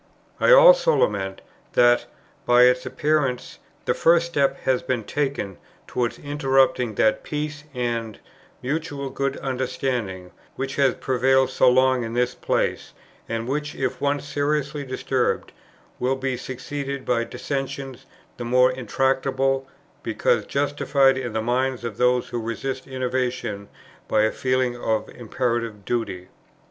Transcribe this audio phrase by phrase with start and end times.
[0.39, 1.41] I also lament,
[1.73, 2.07] that,
[2.47, 8.17] by its appearance, the first step has been taken towards interrupting that peace and
[8.63, 12.93] mutual good understanding which has prevailed so long in this place,
[13.29, 15.51] and which, if once seriously disturbed,
[15.99, 18.07] will be succeeded by dissensions
[18.37, 19.67] the more intractable,
[20.01, 23.69] because justified in the minds of those who resist innovation
[24.07, 26.27] by a feeling of imperative duty."